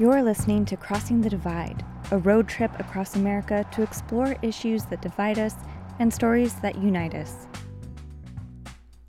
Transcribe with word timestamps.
You're 0.00 0.22
listening 0.22 0.64
to 0.66 0.76
Crossing 0.76 1.22
the 1.22 1.28
Divide, 1.28 1.84
a 2.12 2.18
road 2.18 2.46
trip 2.48 2.70
across 2.78 3.16
America 3.16 3.66
to 3.72 3.82
explore 3.82 4.36
issues 4.42 4.84
that 4.84 5.02
divide 5.02 5.40
us 5.40 5.56
and 5.98 6.14
stories 6.14 6.54
that 6.60 6.76
unite 6.76 7.16
us. 7.16 7.48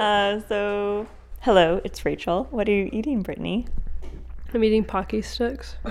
uh, 0.00 0.40
so, 0.48 1.06
hello, 1.42 1.82
it's 1.84 2.06
Rachel. 2.06 2.48
What 2.50 2.66
are 2.66 2.72
you 2.72 2.88
eating, 2.94 3.20
Brittany? 3.20 3.66
I'm 4.54 4.64
eating 4.64 4.84
Pocky 4.84 5.20
sticks. 5.20 5.76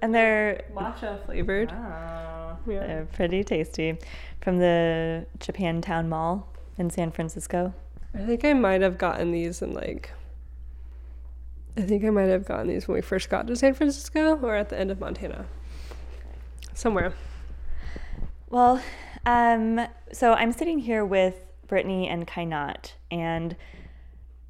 And 0.00 0.14
they're 0.14 0.64
matcha 0.72 1.22
flavored. 1.26 1.70
Oh, 1.70 2.56
yeah. 2.66 2.86
They're 2.86 3.08
pretty 3.12 3.44
tasty. 3.44 3.98
From 4.40 4.58
the 4.58 5.26
Japantown 5.38 6.08
Mall 6.08 6.48
in 6.78 6.88
San 6.88 7.10
Francisco. 7.10 7.74
I 8.14 8.20
think 8.20 8.42
I 8.46 8.54
might 8.54 8.80
have 8.80 8.96
gotten 8.96 9.32
these 9.32 9.60
in 9.60 9.74
like 9.74 10.12
I 11.78 11.82
think 11.82 12.04
I 12.04 12.10
might 12.10 12.28
have 12.28 12.46
gotten 12.46 12.68
these 12.68 12.88
when 12.88 12.94
we 12.94 13.02
first 13.02 13.28
got 13.28 13.46
to 13.46 13.56
San 13.56 13.74
Francisco 13.74 14.36
or 14.36 14.54
at 14.54 14.70
the 14.70 14.80
end 14.80 14.90
of 14.90 14.98
Montana. 14.98 15.44
Somewhere. 16.72 17.12
Well, 18.48 18.82
um, 19.26 19.86
so 20.10 20.32
I'm 20.32 20.52
sitting 20.52 20.78
here 20.78 21.04
with 21.04 21.34
Brittany 21.66 22.08
and 22.08 22.26
Qainat, 22.26 22.92
and 23.10 23.56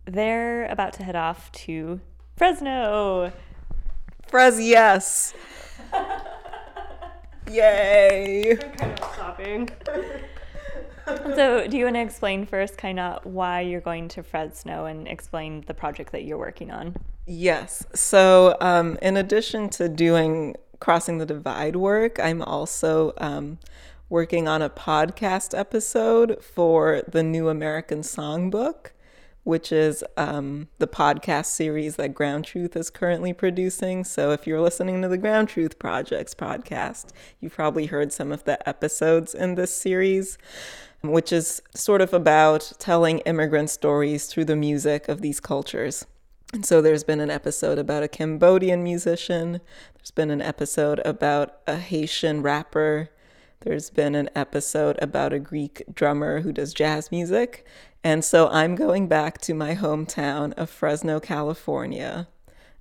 they're 0.04 0.66
about 0.66 0.92
to 0.94 1.02
head 1.02 1.16
off 1.16 1.50
to 1.52 2.00
Fresno. 2.36 3.32
Fres, 4.28 4.60
yes. 4.60 5.34
Yay. 7.50 8.50
I'm 8.62 8.70
kind 8.72 9.00
of 9.00 9.12
stopping. 9.14 9.68
so, 11.06 11.66
do 11.66 11.76
you 11.76 11.84
want 11.84 11.96
to 11.96 12.02
explain 12.02 12.46
first, 12.46 12.76
kind 12.76 13.00
of, 13.00 13.24
why 13.24 13.62
you're 13.62 13.80
going 13.80 14.08
to 14.08 14.22
Fresno 14.22 14.84
and 14.84 15.08
explain 15.08 15.64
the 15.66 15.74
project 15.74 16.12
that 16.12 16.24
you're 16.24 16.38
working 16.38 16.70
on? 16.70 16.94
Yes. 17.26 17.84
So, 17.94 18.56
um, 18.60 18.98
in 19.02 19.16
addition 19.16 19.68
to 19.70 19.88
doing 19.88 20.54
Crossing 20.78 21.18
the 21.18 21.26
Divide 21.26 21.76
work, 21.76 22.20
I'm 22.20 22.40
also 22.40 23.12
um, 23.18 23.58
working 24.08 24.46
on 24.46 24.62
a 24.62 24.70
podcast 24.70 25.58
episode 25.58 26.42
for 26.42 27.02
the 27.08 27.22
New 27.22 27.48
American 27.48 28.00
Songbook 28.00 28.92
which 29.46 29.70
is 29.70 30.02
um, 30.16 30.66
the 30.78 30.88
podcast 30.88 31.46
series 31.46 31.94
that 31.94 32.12
Ground 32.12 32.44
Truth 32.44 32.74
is 32.74 32.90
currently 32.90 33.32
producing. 33.32 34.02
So 34.02 34.32
if 34.32 34.44
you're 34.44 34.60
listening 34.60 35.02
to 35.02 35.08
the 35.08 35.16
Ground 35.16 35.48
Truth 35.48 35.78
Projects 35.78 36.34
podcast, 36.34 37.12
you've 37.38 37.54
probably 37.54 37.86
heard 37.86 38.12
some 38.12 38.32
of 38.32 38.42
the 38.42 38.68
episodes 38.68 39.36
in 39.36 39.54
this 39.54 39.72
series, 39.72 40.36
which 41.00 41.32
is 41.32 41.62
sort 41.76 42.00
of 42.00 42.12
about 42.12 42.72
telling 42.80 43.20
immigrant 43.20 43.70
stories 43.70 44.26
through 44.26 44.46
the 44.46 44.56
music 44.56 45.08
of 45.08 45.20
these 45.20 45.38
cultures. 45.38 46.06
And 46.56 46.64
so 46.64 46.80
there's 46.80 47.04
been 47.04 47.20
an 47.20 47.28
episode 47.28 47.78
about 47.78 48.02
a 48.02 48.08
Cambodian 48.08 48.82
musician, 48.82 49.60
there's 49.94 50.10
been 50.10 50.30
an 50.30 50.40
episode 50.40 51.02
about 51.04 51.58
a 51.66 51.76
Haitian 51.76 52.40
rapper. 52.40 53.10
There's 53.60 53.90
been 53.90 54.14
an 54.14 54.30
episode 54.34 54.98
about 55.02 55.34
a 55.34 55.38
Greek 55.38 55.82
drummer 55.92 56.40
who 56.40 56.52
does 56.52 56.72
jazz 56.72 57.12
music. 57.12 57.66
And 58.02 58.24
so 58.24 58.48
I'm 58.48 58.74
going 58.74 59.06
back 59.06 59.36
to 59.42 59.52
my 59.52 59.74
hometown 59.74 60.54
of 60.54 60.70
Fresno, 60.70 61.20
California 61.20 62.26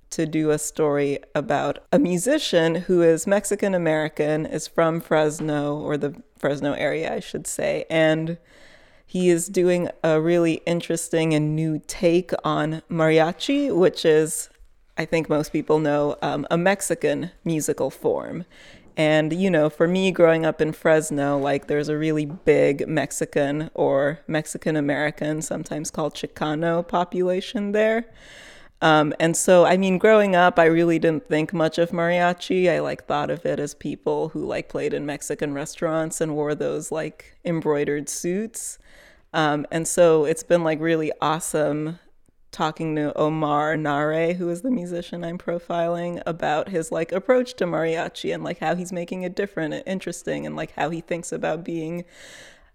to 0.08 0.24
do 0.24 0.48
a 0.52 0.58
story 0.58 1.18
about 1.34 1.80
a 1.92 1.98
musician 1.98 2.76
who 2.76 3.02
is 3.02 3.26
Mexican 3.26 3.74
American, 3.74 4.46
is 4.46 4.66
from 4.66 5.02
Fresno, 5.02 5.76
or 5.78 5.98
the 5.98 6.14
Fresno 6.38 6.72
area, 6.72 7.12
I 7.12 7.20
should 7.20 7.46
say. 7.46 7.84
And 7.90 8.38
he 9.06 9.30
is 9.30 9.46
doing 9.46 9.88
a 10.02 10.20
really 10.20 10.54
interesting 10.66 11.32
and 11.32 11.54
new 11.54 11.80
take 11.86 12.32
on 12.44 12.82
mariachi, 12.90 13.74
which 13.74 14.04
is, 14.04 14.50
I 14.98 15.04
think 15.04 15.28
most 15.28 15.52
people 15.52 15.78
know, 15.78 16.16
um, 16.22 16.44
a 16.50 16.58
Mexican 16.58 17.30
musical 17.44 17.88
form. 17.88 18.44
And, 18.96 19.32
you 19.32 19.50
know, 19.50 19.70
for 19.70 19.86
me 19.86 20.10
growing 20.10 20.44
up 20.44 20.60
in 20.60 20.72
Fresno, 20.72 21.38
like 21.38 21.66
there's 21.66 21.88
a 21.88 21.96
really 21.96 22.26
big 22.26 22.88
Mexican 22.88 23.70
or 23.74 24.20
Mexican 24.26 24.74
American, 24.74 25.40
sometimes 25.40 25.90
called 25.90 26.14
Chicano 26.14 26.86
population 26.86 27.72
there. 27.72 28.06
Um, 28.82 29.14
and 29.18 29.36
so, 29.36 29.64
I 29.64 29.76
mean, 29.76 29.98
growing 29.98 30.36
up, 30.36 30.58
I 30.58 30.66
really 30.66 30.98
didn't 30.98 31.28
think 31.28 31.52
much 31.52 31.78
of 31.78 31.90
mariachi. 31.90 32.70
I 32.70 32.80
like 32.80 33.04
thought 33.04 33.30
of 33.30 33.46
it 33.46 33.58
as 33.58 33.74
people 33.74 34.28
who 34.30 34.44
like 34.44 34.68
played 34.68 34.92
in 34.92 35.06
Mexican 35.06 35.54
restaurants 35.54 36.20
and 36.20 36.34
wore 36.34 36.54
those 36.54 36.92
like 36.92 37.36
embroidered 37.44 38.08
suits. 38.08 38.78
Um, 39.32 39.66
and 39.70 39.88
so 39.88 40.24
it's 40.24 40.42
been 40.42 40.62
like 40.62 40.80
really 40.80 41.10
awesome 41.20 41.98
talking 42.56 42.96
to 42.96 43.16
Omar 43.18 43.76
Nare, 43.76 44.32
who 44.32 44.48
is 44.48 44.62
the 44.62 44.70
musician 44.70 45.22
I'm 45.22 45.36
profiling, 45.36 46.22
about 46.24 46.70
his 46.70 46.90
like 46.90 47.12
approach 47.12 47.54
to 47.54 47.66
mariachi 47.66 48.32
and 48.32 48.42
like 48.42 48.60
how 48.60 48.74
he's 48.74 48.92
making 48.92 49.24
it 49.24 49.34
different 49.34 49.74
and 49.74 49.82
interesting 49.86 50.46
and 50.46 50.56
like 50.56 50.72
how 50.72 50.88
he 50.88 51.02
thinks 51.02 51.32
about 51.32 51.64
being 51.64 52.04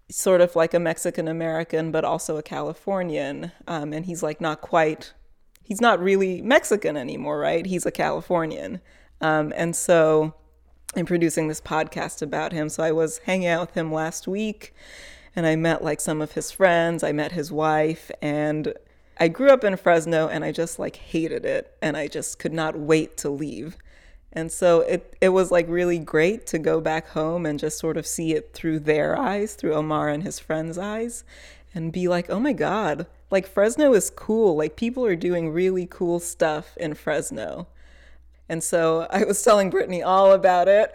sort 0.08 0.40
of 0.40 0.54
like 0.54 0.72
a 0.72 0.78
Mexican 0.78 1.26
American 1.26 1.90
but 1.90 2.04
also 2.04 2.36
a 2.36 2.42
Californian. 2.42 3.50
Um, 3.66 3.92
and 3.92 4.06
he's 4.06 4.22
like 4.22 4.40
not 4.40 4.60
quite, 4.60 5.14
he's 5.62 5.80
not 5.80 6.02
really 6.02 6.42
Mexican 6.42 6.96
anymore, 6.96 7.38
right? 7.38 7.66
He's 7.66 7.86
a 7.86 7.90
Californian. 7.90 8.80
Um, 9.20 9.52
and 9.56 9.74
so 9.76 10.34
I'm 10.94 11.06
producing 11.06 11.48
this 11.48 11.60
podcast 11.60 12.22
about 12.22 12.52
him. 12.52 12.68
So 12.68 12.82
I 12.82 12.92
was 12.92 13.18
hanging 13.18 13.48
out 13.48 13.68
with 13.68 13.74
him 13.76 13.92
last 13.92 14.28
week 14.28 14.74
and 15.34 15.46
I 15.46 15.56
met 15.56 15.82
like 15.82 16.00
some 16.00 16.20
of 16.20 16.32
his 16.32 16.50
friends. 16.50 17.02
I 17.02 17.12
met 17.12 17.32
his 17.32 17.50
wife 17.50 18.10
and 18.20 18.74
I 19.18 19.28
grew 19.28 19.50
up 19.50 19.64
in 19.64 19.76
Fresno 19.76 20.28
and 20.28 20.44
I 20.44 20.52
just 20.52 20.78
like 20.78 20.96
hated 20.96 21.44
it 21.44 21.76
and 21.80 21.96
I 21.96 22.08
just 22.08 22.38
could 22.38 22.52
not 22.52 22.78
wait 22.78 23.16
to 23.18 23.30
leave. 23.30 23.76
And 24.32 24.50
so 24.50 24.80
it 24.80 25.14
it 25.20 25.28
was 25.28 25.50
like 25.50 25.68
really 25.68 25.98
great 25.98 26.46
to 26.48 26.58
go 26.58 26.80
back 26.80 27.08
home 27.08 27.44
and 27.44 27.58
just 27.58 27.78
sort 27.78 27.96
of 27.96 28.06
see 28.06 28.32
it 28.34 28.52
through 28.54 28.80
their 28.80 29.18
eyes, 29.18 29.54
through 29.54 29.74
Omar 29.74 30.08
and 30.08 30.22
his 30.22 30.38
friends' 30.38 30.78
eyes 30.78 31.22
and 31.74 31.92
be 31.92 32.08
like, 32.08 32.30
"Oh 32.30 32.40
my 32.40 32.54
god, 32.54 33.06
like 33.32 33.48
Fresno 33.48 33.92
is 33.94 34.10
cool. 34.10 34.56
Like 34.56 34.76
people 34.76 35.04
are 35.04 35.16
doing 35.16 35.50
really 35.50 35.86
cool 35.86 36.20
stuff 36.20 36.76
in 36.76 36.94
Fresno." 36.94 37.66
And 38.48 38.62
so 38.62 39.06
I 39.08 39.24
was 39.24 39.42
telling 39.42 39.70
Brittany 39.70 40.02
all 40.02 40.32
about 40.32 40.68
it. 40.68 40.90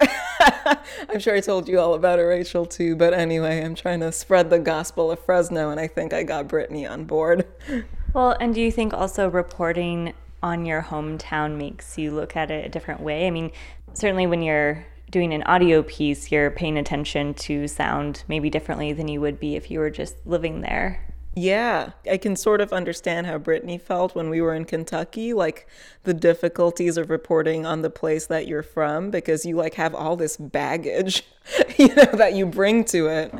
I'm 1.08 1.18
sure 1.18 1.34
I 1.34 1.40
told 1.40 1.66
you 1.66 1.80
all 1.80 1.94
about 1.94 2.20
it, 2.20 2.22
Rachel, 2.22 2.64
too. 2.64 2.94
But 2.94 3.14
anyway, 3.14 3.64
I'm 3.64 3.74
trying 3.74 3.98
to 4.00 4.12
spread 4.12 4.48
the 4.48 4.60
gospel 4.60 5.10
of 5.10 5.18
Fresno, 5.18 5.70
and 5.70 5.80
I 5.80 5.88
think 5.88 6.12
I 6.12 6.22
got 6.22 6.46
Brittany 6.46 6.86
on 6.86 7.04
board. 7.04 7.46
Well, 8.14 8.36
and 8.40 8.54
do 8.54 8.62
you 8.62 8.72
think 8.72 8.94
also 8.94 9.28
reporting 9.28 10.14
on 10.42 10.64
your 10.64 10.80
hometown 10.80 11.58
makes 11.58 11.98
you 11.98 12.10
look 12.10 12.36
at 12.36 12.50
it 12.50 12.64
a 12.64 12.68
different 12.70 13.00
way? 13.02 13.26
I 13.26 13.30
mean, 13.30 13.52
certainly 13.92 14.26
when 14.26 14.40
you're 14.40 14.86
doing 15.10 15.34
an 15.34 15.42
audio 15.42 15.82
piece, 15.82 16.32
you're 16.32 16.50
paying 16.50 16.78
attention 16.78 17.34
to 17.34 17.68
sound 17.68 18.24
maybe 18.26 18.48
differently 18.48 18.94
than 18.94 19.08
you 19.08 19.20
would 19.20 19.38
be 19.38 19.56
if 19.56 19.70
you 19.70 19.78
were 19.78 19.90
just 19.90 20.14
living 20.24 20.62
there. 20.62 21.07
Yeah, 21.34 21.90
I 22.10 22.16
can 22.16 22.34
sort 22.34 22.60
of 22.60 22.72
understand 22.72 23.26
how 23.26 23.38
Brittany 23.38 23.78
felt 23.78 24.14
when 24.14 24.28
we 24.28 24.40
were 24.40 24.54
in 24.54 24.64
Kentucky, 24.64 25.32
like 25.32 25.68
the 26.02 26.14
difficulties 26.14 26.96
of 26.96 27.10
reporting 27.10 27.64
on 27.64 27.82
the 27.82 27.90
place 27.90 28.26
that 28.26 28.48
you're 28.48 28.62
from 28.62 29.10
because 29.10 29.46
you 29.46 29.54
like 29.54 29.74
have 29.74 29.94
all 29.94 30.16
this 30.16 30.36
baggage, 30.36 31.24
you 31.78 31.94
know, 31.94 32.06
that 32.14 32.34
you 32.34 32.44
bring 32.44 32.84
to 32.86 33.06
it. 33.06 33.34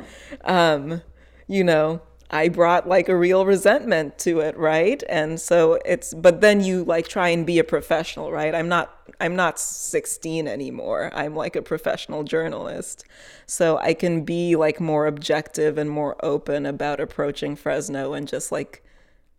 Um, 0.45 1.03
you 1.49 1.65
know, 1.65 2.01
I 2.31 2.49
brought 2.49 2.87
like 2.87 3.09
a 3.09 3.17
real 3.17 3.47
resentment 3.47 4.19
to 4.19 4.41
it, 4.41 4.57
right? 4.57 5.03
And 5.09 5.41
so 5.41 5.79
it's 5.85 6.13
but 6.13 6.41
then 6.41 6.63
you 6.63 6.85
like 6.85 7.09
try 7.09 7.31
and 7.31 7.47
be 7.47 7.59
a 7.59 7.65
professional, 7.65 8.31
right? 8.31 8.55
I'm 8.55 8.69
not 8.69 8.95
I'm 9.21 9.35
not 9.35 9.59
16 9.59 10.47
anymore. 10.47 11.11
I'm 11.15 11.35
like 11.35 11.57
a 11.57 11.63
professional 11.63 12.25
journalist. 12.25 13.05
So 13.47 13.79
I 13.79 13.95
can 13.95 14.25
be 14.25 14.57
like 14.57 14.79
more 14.81 15.07
objective 15.07 15.79
and 15.79 15.89
more 15.89 16.23
open 16.25 16.67
about 16.67 17.01
approaching 17.01 17.57
Fresno 17.57 18.13
and 18.13 18.29
just 18.29 18.53
like 18.53 18.85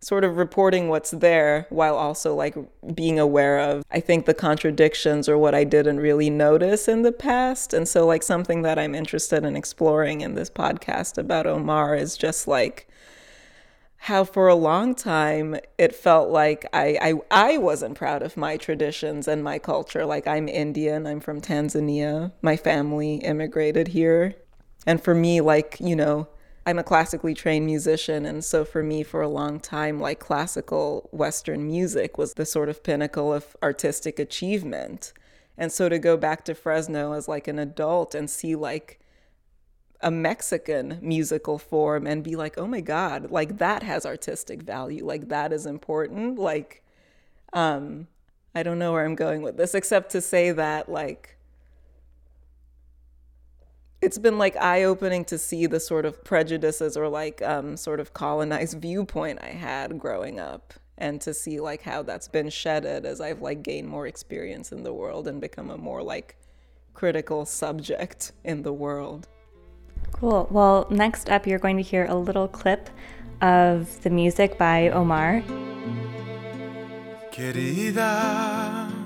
sort 0.00 0.24
of 0.24 0.36
reporting 0.36 0.88
what's 0.88 1.10
there 1.10 1.66
while 1.68 1.94
also 1.96 2.34
like 2.34 2.56
being 2.94 3.18
aware 3.18 3.58
of 3.58 3.84
i 3.90 4.00
think 4.00 4.24
the 4.24 4.34
contradictions 4.34 5.28
or 5.28 5.36
what 5.36 5.54
i 5.54 5.62
didn't 5.62 6.00
really 6.00 6.30
notice 6.30 6.88
in 6.88 7.02
the 7.02 7.12
past 7.12 7.74
and 7.74 7.86
so 7.86 8.06
like 8.06 8.22
something 8.22 8.62
that 8.62 8.78
i'm 8.78 8.94
interested 8.94 9.44
in 9.44 9.54
exploring 9.54 10.22
in 10.22 10.34
this 10.34 10.48
podcast 10.48 11.18
about 11.18 11.46
omar 11.46 11.94
is 11.94 12.16
just 12.16 12.48
like 12.48 12.88
how 14.04 14.24
for 14.24 14.48
a 14.48 14.54
long 14.54 14.94
time 14.94 15.56
it 15.76 15.94
felt 15.94 16.30
like 16.30 16.64
I, 16.72 16.96
I 17.02 17.52
I 17.52 17.58
wasn't 17.58 17.96
proud 17.96 18.22
of 18.22 18.34
my 18.34 18.56
traditions 18.56 19.28
and 19.28 19.44
my 19.44 19.58
culture. 19.58 20.06
Like 20.06 20.26
I'm 20.26 20.48
Indian, 20.48 21.06
I'm 21.06 21.20
from 21.20 21.42
Tanzania. 21.42 22.32
My 22.40 22.56
family 22.56 23.16
immigrated 23.16 23.88
here. 23.88 24.36
And 24.86 25.02
for 25.02 25.14
me, 25.14 25.42
like, 25.42 25.76
you 25.80 25.94
know, 25.94 26.28
I'm 26.70 26.78
a 26.78 26.84
classically 26.84 27.34
trained 27.34 27.66
musician. 27.66 28.24
And 28.24 28.44
so 28.44 28.64
for 28.64 28.82
me, 28.82 29.02
for 29.02 29.20
a 29.20 29.28
long 29.28 29.58
time, 29.58 29.98
like 29.98 30.20
classical 30.20 31.08
Western 31.12 31.66
music 31.66 32.16
was 32.16 32.34
the 32.34 32.46
sort 32.46 32.68
of 32.68 32.84
pinnacle 32.84 33.32
of 33.32 33.56
artistic 33.62 34.20
achievement. 34.20 35.12
And 35.58 35.72
so 35.72 35.88
to 35.88 35.98
go 35.98 36.16
back 36.16 36.44
to 36.44 36.54
Fresno 36.54 37.12
as 37.12 37.26
like 37.26 37.48
an 37.48 37.58
adult 37.58 38.14
and 38.14 38.30
see 38.30 38.54
like 38.54 39.00
a 40.00 40.12
Mexican 40.12 40.98
musical 41.02 41.58
form 41.58 42.06
and 42.06 42.22
be 42.22 42.36
like, 42.36 42.56
oh 42.56 42.68
my 42.68 42.80
God, 42.80 43.32
like 43.32 43.58
that 43.58 43.82
has 43.82 44.06
artistic 44.06 44.62
value. 44.62 45.04
Like 45.04 45.28
that 45.28 45.52
is 45.52 45.66
important. 45.66 46.38
Like, 46.38 46.84
um, 47.52 48.06
I 48.54 48.62
don't 48.62 48.78
know 48.78 48.92
where 48.92 49.04
I'm 49.04 49.16
going 49.16 49.42
with 49.42 49.56
this, 49.56 49.74
except 49.74 50.10
to 50.12 50.20
say 50.20 50.52
that, 50.52 50.88
like, 50.88 51.36
it's 54.02 54.18
been 54.18 54.38
like 54.38 54.56
eye 54.56 54.84
opening 54.84 55.24
to 55.26 55.38
see 55.38 55.66
the 55.66 55.80
sort 55.80 56.04
of 56.04 56.24
prejudices 56.24 56.96
or 56.96 57.08
like 57.08 57.42
um, 57.42 57.76
sort 57.76 58.00
of 58.00 58.12
colonized 58.14 58.80
viewpoint 58.80 59.38
I 59.42 59.50
had 59.50 59.98
growing 59.98 60.40
up 60.40 60.74
and 60.96 61.20
to 61.22 61.34
see 61.34 61.60
like 61.60 61.82
how 61.82 62.02
that's 62.02 62.28
been 62.28 62.50
shedded 62.50 63.04
as 63.04 63.20
I've 63.20 63.40
like 63.40 63.62
gained 63.62 63.88
more 63.88 64.06
experience 64.06 64.72
in 64.72 64.82
the 64.82 64.92
world 64.92 65.28
and 65.28 65.40
become 65.40 65.70
a 65.70 65.78
more 65.78 66.02
like 66.02 66.36
critical 66.94 67.44
subject 67.46 68.32
in 68.44 68.62
the 68.62 68.72
world. 68.72 69.28
Cool. 70.12 70.48
Well, 70.50 70.86
next 70.90 71.30
up, 71.30 71.46
you're 71.46 71.58
going 71.58 71.76
to 71.76 71.82
hear 71.82 72.06
a 72.06 72.14
little 72.14 72.48
clip 72.48 72.90
of 73.40 74.02
the 74.02 74.10
music 74.10 74.58
by 74.58 74.90
Omar. 74.90 75.42
Querida, 77.32 78.99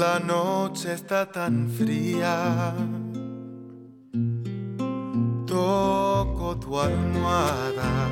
la 0.00 0.18
noche 0.18 0.94
está 0.94 1.30
tan 1.30 1.68
fría. 1.68 2.72
Toco 5.46 6.56
tu 6.58 6.78
almohada 6.78 8.08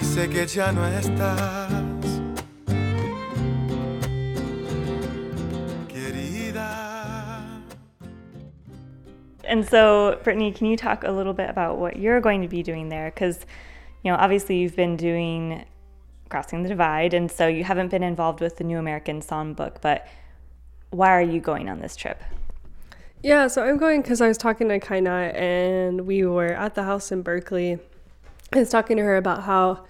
y 0.00 0.04
sé 0.04 0.30
que 0.30 0.46
ya 0.46 0.72
no 0.72 0.86
estás. 0.86 1.70
Querida. 5.88 6.70
And 9.46 9.68
so, 9.68 10.18
Brittany, 10.24 10.50
can 10.50 10.66
you 10.66 10.78
talk 10.78 11.04
a 11.04 11.12
little 11.12 11.34
bit 11.34 11.50
about 11.50 11.76
what 11.76 11.98
you're 11.98 12.22
going 12.22 12.40
to 12.40 12.48
be 12.48 12.62
doing 12.62 12.88
there? 12.88 13.10
Because, 13.10 13.44
you 14.02 14.10
know, 14.10 14.16
obviously 14.16 14.56
you've 14.56 14.76
been 14.76 14.96
doing 14.96 15.66
Crossing 16.28 16.62
the 16.62 16.68
Divide, 16.68 17.14
and 17.14 17.30
so 17.30 17.46
you 17.46 17.64
haven't 17.64 17.88
been 17.88 18.02
involved 18.02 18.40
with 18.40 18.56
the 18.56 18.64
New 18.64 18.78
American 18.78 19.20
Songbook, 19.20 19.80
but 19.80 20.06
why 20.90 21.10
are 21.10 21.22
you 21.22 21.40
going 21.40 21.68
on 21.68 21.80
this 21.80 21.96
trip? 21.96 22.22
Yeah, 23.22 23.48
so 23.48 23.64
I'm 23.64 23.76
going 23.76 24.02
because 24.02 24.20
I 24.20 24.28
was 24.28 24.38
talking 24.38 24.68
to 24.68 24.78
Kaina 24.78 25.34
and 25.34 26.06
we 26.06 26.24
were 26.24 26.52
at 26.52 26.74
the 26.74 26.84
house 26.84 27.10
in 27.10 27.22
Berkeley. 27.22 27.78
I 28.52 28.58
was 28.58 28.70
talking 28.70 28.96
to 28.98 29.02
her 29.02 29.16
about 29.16 29.42
how 29.44 29.84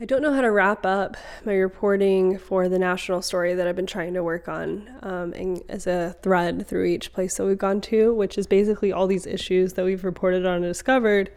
I 0.00 0.04
don't 0.04 0.22
know 0.22 0.32
how 0.32 0.42
to 0.42 0.50
wrap 0.50 0.86
up 0.86 1.16
my 1.44 1.54
reporting 1.54 2.38
for 2.38 2.68
the 2.68 2.78
national 2.78 3.20
story 3.20 3.54
that 3.54 3.66
I've 3.66 3.74
been 3.74 3.86
trying 3.86 4.14
to 4.14 4.22
work 4.22 4.48
on 4.48 4.88
um, 5.02 5.32
and 5.32 5.60
as 5.68 5.88
a 5.88 6.14
thread 6.22 6.68
through 6.68 6.84
each 6.84 7.12
place 7.12 7.36
that 7.36 7.44
we've 7.46 7.58
gone 7.58 7.80
to, 7.82 8.14
which 8.14 8.38
is 8.38 8.46
basically 8.46 8.92
all 8.92 9.08
these 9.08 9.26
issues 9.26 9.72
that 9.72 9.84
we've 9.84 10.04
reported 10.04 10.46
on 10.46 10.56
and 10.56 10.64
discovered 10.64 11.32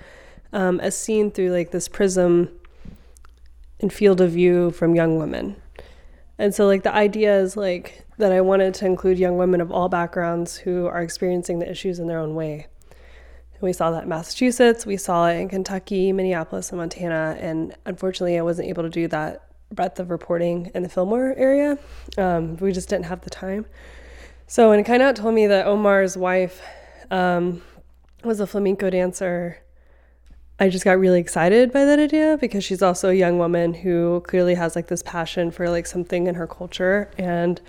um, 0.54 0.80
as 0.80 0.96
seen 0.96 1.32
through 1.32 1.52
like 1.52 1.72
this 1.72 1.88
prism 1.88 2.50
and 3.82 3.92
field 3.92 4.22
of 4.22 4.32
view 4.32 4.72
from 4.72 4.96
young 4.96 5.18
women. 5.18 5.56
And 6.38 6.56
so, 6.56 6.66
like, 6.66 6.84
the 6.84 6.94
idea 6.94 7.40
is 7.40 7.56
like 7.56 8.06
that 8.18 8.32
I 8.32 8.42
wanted 8.42 8.74
to 8.76 8.86
include 8.86 9.20
young 9.20 9.38
women 9.38 9.62
of 9.62 9.72
all 9.72 9.90
backgrounds 9.90 10.58
who 10.58 10.88
are 10.88 11.02
experiencing 11.02 11.60
the 11.60 11.70
issues 11.70 12.00
in 12.00 12.08
their 12.08 12.20
own 12.20 12.36
way. 12.36 12.68
And 13.54 13.62
we 13.62 13.74
saw 13.74 13.92
that 13.92 14.04
in 14.04 14.10
Massachusetts, 14.10 14.86
we 14.86 14.98
saw 14.98 15.28
it 15.28 15.36
in 15.36 15.50
Kentucky, 15.50 16.12
Minneapolis, 16.12 16.70
and 16.70 16.80
Montana. 16.80 17.38
And 17.40 17.76
unfortunately, 17.86 18.38
I 18.38 18.42
wasn't 18.42 18.70
able 18.70 18.84
to 18.84 18.90
do 18.90 19.08
that 19.10 19.44
breadth 19.72 20.00
of 20.00 20.10
reporting 20.10 20.72
in 20.74 20.84
the 20.84 20.90
Fillmore 20.90 21.34
area. 21.38 21.78
Um, 22.18 22.58
we 22.58 22.72
just 22.72 22.90
didn't 22.90 23.06
have 23.06 23.22
the 23.22 23.30
time. 23.30 23.66
So 24.48 24.70
when 24.70 24.84
Qainat 24.84 25.16
told 25.16 25.34
me 25.34 25.48
that 25.48 25.66
Omar's 25.66 26.18
wife 26.18 26.62
um, 27.10 27.62
was 28.24 28.40
a 28.40 28.48
flamenco 28.48 28.90
dancer, 28.90 29.60
I 30.62 30.70
just 30.70 30.86
got 30.86 31.00
really 31.00 31.20
excited 31.20 31.74
by 31.74 31.86
that 31.86 31.98
idea 31.98 32.38
because 32.40 32.64
she's 32.64 32.84
also 32.84 33.10
a 33.10 33.16
young 33.16 33.40
woman 33.40 33.74
who 33.74 34.22
clearly 34.28 34.54
has 34.54 34.76
like 34.76 34.90
this 34.90 35.02
passion 35.02 35.50
for 35.50 35.68
like 35.72 35.88
something 35.88 36.28
in 36.28 36.36
her 36.36 36.46
culture 36.46 37.10
and 37.18 37.60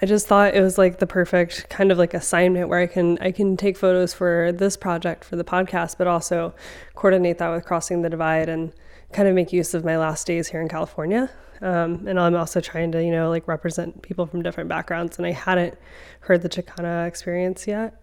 I 0.00 0.06
just 0.06 0.26
thought 0.26 0.54
it 0.54 0.62
was 0.62 0.78
like 0.78 0.98
the 0.98 1.06
perfect 1.06 1.68
kind 1.68 1.92
of 1.92 1.98
like 1.98 2.14
assignment 2.14 2.70
where 2.70 2.78
I 2.78 2.86
can 2.86 3.18
I 3.18 3.32
can 3.32 3.58
take 3.58 3.76
photos 3.76 4.14
for 4.14 4.50
this 4.50 4.78
project 4.78 5.24
for 5.24 5.36
the 5.36 5.44
podcast 5.44 5.98
but 5.98 6.06
also 6.06 6.54
coordinate 6.94 7.36
that 7.36 7.50
with 7.50 7.66
crossing 7.66 8.00
the 8.00 8.08
divide 8.08 8.48
and 8.48 8.72
kind 9.12 9.28
of 9.28 9.34
make 9.34 9.52
use 9.52 9.74
of 9.74 9.84
my 9.84 9.98
last 9.98 10.26
days 10.26 10.48
here 10.48 10.62
in 10.62 10.70
California. 10.70 11.30
Um, 11.60 12.06
and 12.06 12.18
I'm 12.18 12.34
also 12.34 12.62
trying 12.62 12.92
to, 12.92 13.04
you 13.04 13.10
know, 13.10 13.28
like 13.28 13.46
represent 13.46 14.00
people 14.00 14.24
from 14.24 14.40
different 14.40 14.70
backgrounds 14.70 15.18
and 15.18 15.26
I 15.26 15.32
hadn't 15.32 15.76
heard 16.20 16.40
the 16.40 16.48
Chicana 16.48 17.06
experience 17.06 17.66
yet. 17.66 18.00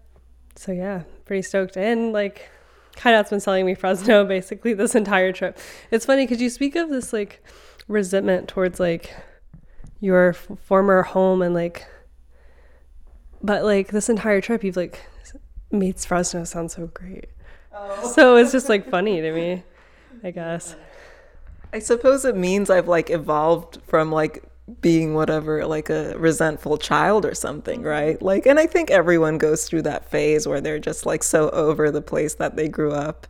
So 0.54 0.70
yeah, 0.70 1.02
pretty 1.24 1.42
stoked 1.42 1.76
and 1.76 2.12
like 2.12 2.48
Qainat's 2.96 3.30
been 3.30 3.40
selling 3.40 3.66
me 3.66 3.74
Fresno 3.74 4.24
basically 4.28 4.74
this 4.74 4.94
entire 4.94 5.32
trip. 5.32 5.58
It's 5.90 6.06
funny 6.06 6.24
because 6.24 6.40
you 6.40 6.50
speak 6.50 6.76
of 6.76 6.88
this 6.88 7.12
like 7.12 7.44
resentment 7.88 8.48
towards 8.48 8.80
like 8.80 9.14
your 10.00 10.30
f- 10.30 10.48
former 10.64 11.02
home 11.02 11.42
and 11.42 11.54
like, 11.54 11.86
but 13.42 13.64
like 13.64 13.88
this 13.88 14.08
entire 14.08 14.40
trip 14.40 14.64
you've 14.64 14.76
like 14.76 15.00
made 15.70 15.98
Fresno 15.98 16.44
sound 16.44 16.70
so 16.70 16.88
great. 16.88 17.26
Oh. 17.72 18.12
So 18.12 18.36
it's 18.36 18.52
just 18.52 18.68
like 18.68 18.88
funny 18.88 19.20
to 19.20 19.32
me, 19.32 19.62
I 20.24 20.30
guess. 20.30 20.74
I 21.72 21.78
suppose 21.80 22.24
it 22.24 22.36
means 22.36 22.70
I've 22.70 22.88
like 22.88 23.10
evolved 23.10 23.80
from 23.86 24.10
like 24.10 24.42
being 24.80 25.14
whatever 25.14 25.64
like 25.64 25.88
a 25.90 26.16
resentful 26.18 26.76
child 26.76 27.24
or 27.24 27.34
something 27.34 27.82
right? 27.82 28.20
Like 28.20 28.46
and 28.46 28.58
i 28.58 28.66
think 28.66 28.90
everyone 28.90 29.38
goes 29.38 29.64
through 29.64 29.82
that 29.82 30.10
phase 30.10 30.46
where 30.46 30.60
they're 30.60 30.78
just 30.78 31.06
like 31.06 31.22
so 31.22 31.50
over 31.50 31.90
the 31.90 32.02
place 32.02 32.34
that 32.34 32.56
they 32.56 32.68
grew 32.68 32.92
up. 32.92 33.26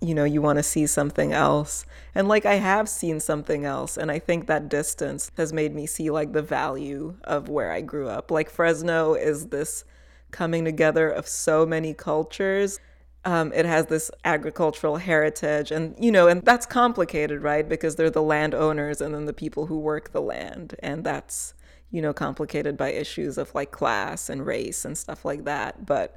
You 0.00 0.14
know 0.14 0.24
you 0.24 0.42
want 0.42 0.58
to 0.58 0.62
see 0.62 0.86
something 0.86 1.32
else. 1.32 1.86
And 2.14 2.28
like 2.28 2.46
i 2.46 2.54
have 2.54 2.88
seen 2.88 3.18
something 3.18 3.64
else 3.64 3.96
and 3.96 4.10
i 4.10 4.18
think 4.18 4.46
that 4.46 4.68
distance 4.68 5.30
has 5.36 5.52
made 5.52 5.74
me 5.74 5.86
see 5.86 6.10
like 6.10 6.32
the 6.32 6.42
value 6.42 7.16
of 7.24 7.48
where 7.48 7.72
i 7.72 7.80
grew 7.80 8.08
up. 8.08 8.30
Like 8.30 8.50
fresno 8.50 9.14
is 9.14 9.48
this 9.48 9.84
coming 10.30 10.64
together 10.64 11.08
of 11.10 11.28
so 11.28 11.64
many 11.64 11.94
cultures 11.94 12.80
um, 13.24 13.52
it 13.52 13.64
has 13.64 13.86
this 13.86 14.10
agricultural 14.24 14.96
heritage 14.96 15.70
and 15.70 15.94
you 15.98 16.12
know 16.12 16.28
and 16.28 16.42
that's 16.42 16.66
complicated 16.66 17.42
right? 17.42 17.68
Because 17.68 17.96
they're 17.96 18.10
the 18.10 18.22
landowners 18.22 19.00
and 19.00 19.14
then 19.14 19.24
the 19.24 19.32
people 19.32 19.66
who 19.66 19.78
work 19.78 20.12
the 20.12 20.20
land. 20.20 20.74
And 20.80 21.04
that's 21.04 21.54
you 21.90 22.02
know 22.02 22.12
complicated 22.12 22.76
by 22.76 22.90
issues 22.90 23.38
of 23.38 23.54
like 23.54 23.70
class 23.70 24.28
and 24.28 24.46
race 24.46 24.84
and 24.84 24.96
stuff 24.98 25.24
like 25.24 25.44
that. 25.44 25.86
But 25.86 26.16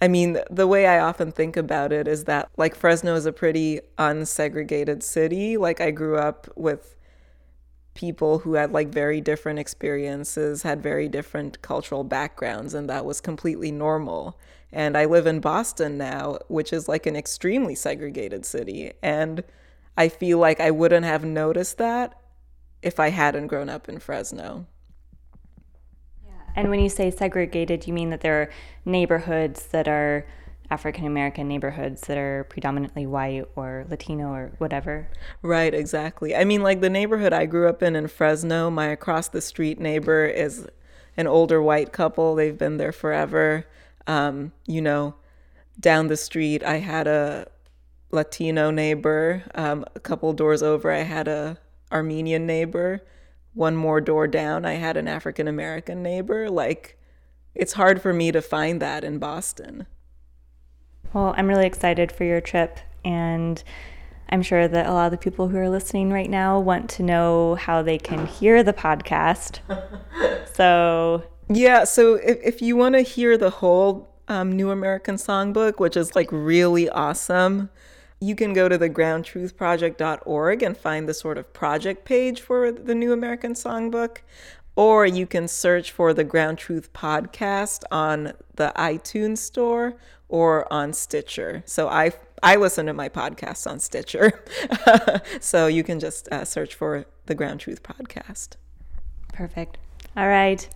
i 0.00 0.06
mean 0.06 0.38
the 0.48 0.66
way 0.68 0.86
i 0.86 1.00
often 1.00 1.32
think 1.32 1.56
about 1.56 1.92
it 1.92 2.06
is 2.06 2.22
that 2.24 2.48
like 2.56 2.76
fresno 2.76 3.16
is 3.16 3.26
a 3.26 3.32
pretty 3.32 3.80
unsegregated 3.98 5.02
city. 5.02 5.56
Like 5.56 5.80
i 5.80 5.90
grew 5.90 6.16
up 6.16 6.48
with 6.56 6.94
people 7.98 8.38
who 8.38 8.54
had 8.54 8.70
like 8.72 8.88
very 8.88 9.20
different 9.20 9.58
experiences 9.58 10.62
had 10.62 10.80
very 10.80 11.08
different 11.08 11.60
cultural 11.62 12.04
backgrounds 12.04 12.72
and 12.72 12.88
that 12.88 13.04
was 13.04 13.20
completely 13.20 13.72
normal 13.72 14.38
and 14.72 14.96
I 14.96 15.06
live 15.06 15.26
in 15.26 15.40
Boston 15.40 15.96
now, 15.96 16.38
which 16.48 16.72
is 16.72 16.88
like 16.88 17.06
an 17.06 17.16
extremely 17.16 17.74
segregated 17.74 18.44
city. 18.44 18.92
And 19.02 19.42
I 19.96 20.08
feel 20.08 20.38
like 20.38 20.60
I 20.60 20.70
wouldn't 20.70 21.06
have 21.06 21.24
noticed 21.24 21.78
that 21.78 22.20
if 22.82 23.00
I 23.00 23.08
hadn't 23.08 23.46
grown 23.46 23.68
up 23.68 23.88
in 23.88 23.98
Fresno. 23.98 24.66
And 26.54 26.70
when 26.70 26.80
you 26.80 26.88
say 26.88 27.10
segregated, 27.10 27.86
you 27.86 27.92
mean 27.92 28.10
that 28.10 28.20
there 28.20 28.42
are 28.42 28.50
neighborhoods 28.84 29.66
that 29.68 29.88
are 29.88 30.26
African 30.70 31.06
American 31.06 31.48
neighborhoods 31.48 32.02
that 32.02 32.18
are 32.18 32.44
predominantly 32.44 33.06
white 33.06 33.44
or 33.56 33.86
Latino 33.88 34.32
or 34.32 34.52
whatever. 34.58 35.08
Right, 35.40 35.72
exactly. 35.72 36.36
I 36.36 36.44
mean, 36.44 36.62
like 36.62 36.80
the 36.80 36.90
neighborhood 36.90 37.32
I 37.32 37.46
grew 37.46 37.68
up 37.68 37.82
in 37.82 37.96
in 37.96 38.08
Fresno, 38.08 38.70
my 38.70 38.88
across 38.88 39.28
the 39.28 39.40
street 39.40 39.80
neighbor 39.80 40.26
is 40.26 40.66
an 41.16 41.26
older 41.26 41.62
white 41.62 41.92
couple. 41.92 42.34
They've 42.34 42.56
been 42.56 42.76
there 42.76 42.92
forever. 42.92 43.66
Um, 44.06 44.52
you 44.66 44.82
know, 44.82 45.14
down 45.80 46.08
the 46.08 46.16
street, 46.16 46.62
I 46.62 46.78
had 46.78 47.06
a 47.06 47.46
Latino 48.10 48.70
neighbor. 48.70 49.44
Um, 49.54 49.84
a 49.94 50.00
couple 50.00 50.32
doors 50.32 50.62
over, 50.62 50.90
I 50.90 50.98
had 50.98 51.28
a 51.28 51.58
Armenian 51.90 52.46
neighbor. 52.46 53.02
One 53.54 53.74
more 53.74 54.00
door 54.00 54.26
down, 54.26 54.64
I 54.64 54.74
had 54.74 54.96
an 54.96 55.08
African 55.08 55.48
American 55.48 56.02
neighbor. 56.02 56.50
Like, 56.50 56.98
it's 57.54 57.72
hard 57.72 58.00
for 58.00 58.12
me 58.12 58.32
to 58.32 58.42
find 58.42 58.80
that 58.80 59.02
in 59.02 59.18
Boston. 59.18 59.86
Well, 61.12 61.34
I'm 61.36 61.46
really 61.46 61.66
excited 61.66 62.12
for 62.12 62.24
your 62.24 62.40
trip, 62.40 62.78
and 63.04 63.62
I'm 64.28 64.42
sure 64.42 64.68
that 64.68 64.86
a 64.86 64.92
lot 64.92 65.06
of 65.06 65.12
the 65.12 65.18
people 65.18 65.48
who 65.48 65.56
are 65.56 65.68
listening 65.68 66.12
right 66.12 66.28
now 66.28 66.60
want 66.60 66.90
to 66.90 67.02
know 67.02 67.54
how 67.54 67.82
they 67.82 67.98
can 67.98 68.26
hear 68.26 68.62
the 68.62 68.74
podcast. 68.74 69.60
so 70.54 71.24
yeah, 71.48 71.84
so 71.84 72.14
if, 72.16 72.38
if 72.44 72.62
you 72.62 72.76
want 72.76 72.94
to 72.94 73.00
hear 73.00 73.38
the 73.38 73.50
whole 73.50 74.14
um, 74.28 74.52
New 74.52 74.70
American 74.70 75.16
Songbook, 75.16 75.78
which 75.78 75.96
is 75.96 76.14
like 76.14 76.28
really 76.30 76.90
awesome, 76.90 77.70
you 78.20 78.34
can 78.34 78.52
go 78.52 78.68
to 78.68 78.76
the 78.76 78.90
groundtruthproject.org 78.90 80.62
and 80.62 80.76
find 80.76 81.08
the 81.08 81.14
sort 81.14 81.38
of 81.38 81.52
project 81.52 82.04
page 82.04 82.40
for 82.40 82.70
the 82.70 82.94
New 82.94 83.12
American 83.12 83.54
Songbook. 83.54 84.18
Or 84.78 85.04
you 85.04 85.26
can 85.26 85.48
search 85.48 85.90
for 85.90 86.14
the 86.14 86.22
Ground 86.22 86.56
Truth 86.56 86.92
podcast 86.92 87.82
on 87.90 88.32
the 88.54 88.72
iTunes 88.76 89.38
store 89.38 89.96
or 90.28 90.72
on 90.72 90.92
Stitcher. 90.92 91.64
So 91.66 91.88
I 91.88 92.12
I 92.44 92.54
listen 92.54 92.86
to 92.86 92.92
my 92.92 93.08
podcasts 93.08 93.68
on 93.68 93.80
Stitcher. 93.80 94.40
so 95.40 95.66
you 95.66 95.82
can 95.82 95.98
just 95.98 96.28
uh, 96.30 96.44
search 96.44 96.76
for 96.76 97.06
the 97.26 97.34
Ground 97.34 97.58
Truth 97.58 97.82
podcast. 97.82 98.50
Perfect. 99.32 99.78
All 100.16 100.28
right. 100.28 100.68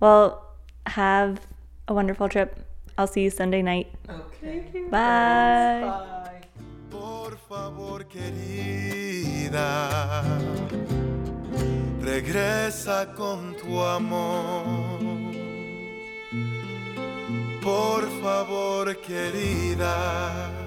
Well, 0.00 0.42
have 0.86 1.42
a 1.86 1.92
wonderful 1.92 2.30
trip. 2.30 2.58
I'll 2.96 3.06
see 3.06 3.24
you 3.24 3.30
Sunday 3.30 3.60
night. 3.60 3.92
Okay. 4.08 4.64
Bye. 4.90 6.08
Bye. 9.50 10.69
Regresa 12.12 13.06
con 13.14 13.56
tu 13.56 13.80
amor. 13.80 14.98
Por 17.62 18.02
favor, 18.20 18.96
querida 18.96 20.59